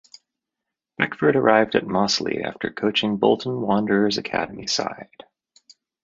Beckford 0.97 1.35
arrived 1.35 1.75
at 1.75 1.85
Mossley 1.85 2.41
after 2.43 2.71
coaching 2.71 3.17
Bolton 3.17 3.61
Wanderers' 3.61 4.17
Academy 4.17 4.65
side. 4.65 5.11